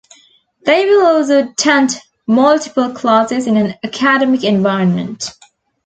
[0.65, 5.29] They will also attend multiple classes in an academic environment.